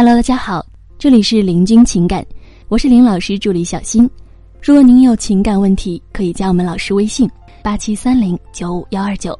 [0.00, 0.64] Hello，大家好，
[0.96, 2.24] 这里是林君情感，
[2.68, 4.08] 我是林老师助理小新。
[4.62, 7.28] 如果您有情感问题，可以加我们老师微信：
[7.64, 9.36] 八七三零九五幺二九，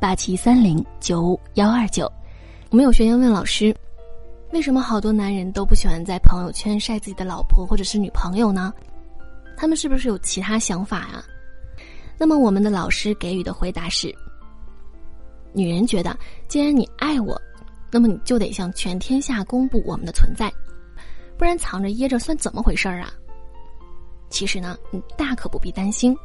[0.00, 2.10] 八七三零九五幺二九。
[2.70, 3.72] 我们有学员问老师，
[4.50, 8.74] 为什么好多男人都不喜欢在朋友圈晒自己的老婆或者是女朋友呢？
[9.56, 11.22] 他们是不是有其他想法呀？
[12.18, 14.12] 那么我们的老师给予的回答是：
[15.52, 17.40] 女人觉得，既然你爱我。
[17.92, 20.50] 那么你就得向全天下公布我们的存在，
[21.36, 23.12] 不然藏着掖着算怎么回事儿啊？
[24.30, 26.16] 其实呢，你大可不必担心。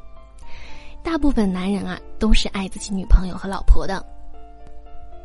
[1.04, 4.02] 大部分男人啊，都是爱自己女朋友和老婆的，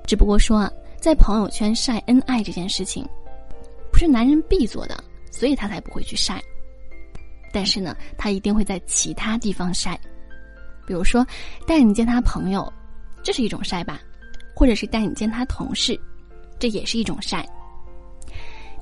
[0.04, 3.08] 只不过说啊，在朋友圈晒恩爱这件事情，
[3.92, 6.42] 不是男人必做的，所以他才不会去晒。
[7.52, 9.96] 但是呢，他一定会在其他地方晒，
[10.86, 11.24] 比如说
[11.68, 12.72] 带你见他朋友，
[13.22, 14.00] 这是一种晒吧，
[14.56, 15.96] 或者是带你见他同事。
[16.62, 17.44] 这也是一种晒。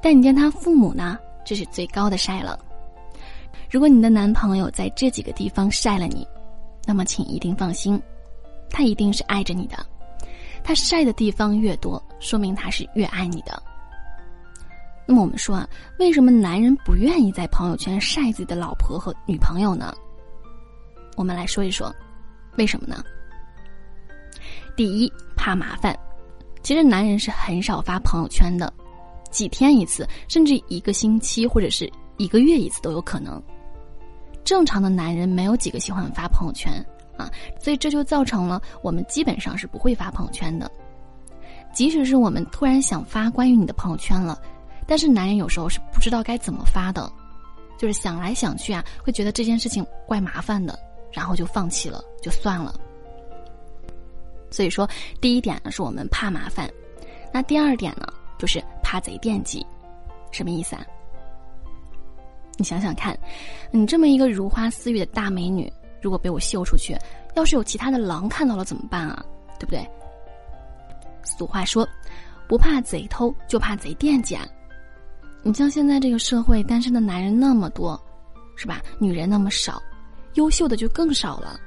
[0.03, 2.59] 但你见他父母呢，这是最高的晒了。
[3.71, 6.29] 如果你的男朋友在这几个地方晒了你，
[6.85, 7.99] 那么请一定放心，
[8.69, 9.79] 他一定是爱着你的。
[10.63, 13.63] 他晒的地方越多，说明他是越爱你的。
[15.07, 15.67] 那么我们说啊，
[15.99, 19.95] 为什么男人不愿意在朋友圈晒自己的老婆和女朋友呢？
[21.17, 21.91] 我们来说一说，
[22.59, 23.03] 为什么呢？
[24.77, 25.99] 第一，怕麻烦。
[26.71, 28.73] 其实男人是很少发朋友圈的，
[29.29, 33.43] 几天一次，甚至一个星期或者是一个月一次都有可能。
[34.45, 36.73] 正常的男人没有几个喜欢发朋友圈
[37.17, 40.71] 啊，所以这就造成了我们基本上是不会发朋友圈的。
[41.75, 44.41] 即使是我们突然想发关于你的朋友圈了，
[44.87, 47.13] 但是男人有时候是不知道该怎么发的，
[47.77, 50.79] 就是想来想去啊，会觉得这件事情怪麻烦的，
[51.11, 52.73] 然后就放弃了，就算了。
[54.51, 54.89] 所以说，
[55.21, 56.69] 第一点呢是我们怕麻烦，
[57.33, 58.07] 那第二点呢
[58.39, 59.65] 就是怕贼惦记，
[60.33, 60.85] 什么意思啊？
[62.57, 63.19] 你想想看，
[63.71, 66.97] 你这么一个如花似玉的大美女，如果被我秀出去，
[67.35, 69.25] 要是有其他的狼看到了怎么办啊？
[69.59, 69.89] 对不对？
[71.23, 71.89] 俗话说，
[72.49, 74.47] 不怕贼偷，就怕贼惦记啊！
[75.43, 77.99] 你像现在这个社会，单身的男人那么多，
[78.57, 78.83] 是吧？
[78.99, 79.81] 女人那么少，
[80.35, 81.59] 优秀的就更少了。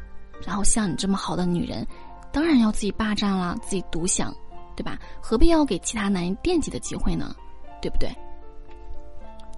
[0.46, 1.88] 然后像你这么好的女人。
[2.34, 4.36] 当然要自己霸占了，自己独享，
[4.76, 5.00] 对吧？
[5.22, 7.34] 何必要给其他男人惦记的机会呢？
[7.80, 8.10] 对不对？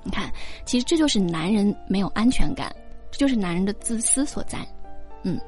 [0.04, 0.32] 你看，
[0.66, 2.76] 其实这就是男人没有安全感，
[3.10, 4.60] 这就是男人的自私所在。
[5.24, 5.40] 嗯，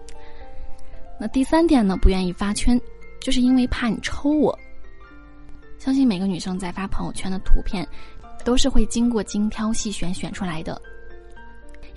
[1.19, 2.79] 那第三点呢，不愿意发圈，
[3.19, 4.57] 就是因为怕你抽我。
[5.77, 7.87] 相信每个女生在发朋友圈的图片，
[8.43, 10.81] 都是会经过精挑细选选出来的。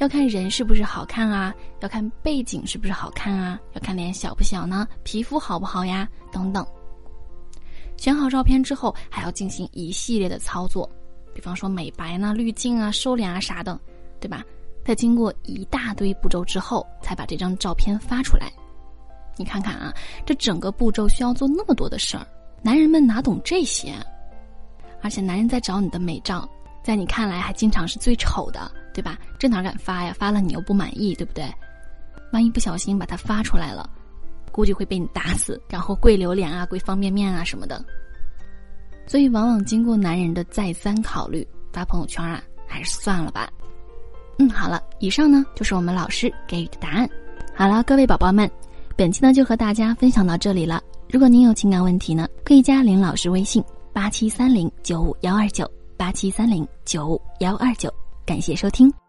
[0.01, 6.67] 要看人是不是好看啊，要看背景是不是好看啊，要看脸小不小呢，皮肤好不好呀，等等。
[7.99, 10.91] 选好照片之后，还要进行一系列的操作，
[11.35, 13.79] 比方说美白呢、滤镜啊、收敛啊啥的，
[14.19, 14.43] 对吧？
[14.87, 18.51] 在经过一大堆步骤之后，才把这张照片发出来。
[19.37, 19.93] 你看看啊，
[20.25, 22.27] 这整个步骤需要做那么多的事儿，
[22.63, 23.95] 男人们哪懂这些？
[25.03, 26.49] 而且男人在找你的美照，
[26.83, 28.73] 在你看来还经常是最丑的。
[28.93, 29.19] 对吧？
[29.39, 30.15] 这哪敢发呀？
[30.19, 31.45] 发了你又不满意，对不对？
[32.33, 33.89] 万一不小心把它发出来了，
[34.53, 37.85] 估计会被你打死， 然后跪榴莲啊、跪方便面啊什么的。
[39.07, 43.51] 所以，往往经过男人的再三考虑，发朋友圈啊，还是算了吧。
[44.39, 47.09] 嗯，好了，以上呢就是我们老师给予的答案。
[47.55, 48.49] 好了，各位宝宝们，
[48.97, 50.81] 本期呢就和大家分享到这里了。
[51.11, 53.63] 如果您有情感问题呢，可以加林老师微信：
[53.93, 57.93] 八七三零九五幺二九八七三零九五幺二九。
[58.31, 59.00] 感谢收听。